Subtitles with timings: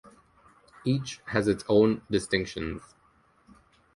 [0.83, 2.81] Each has its own distinctions.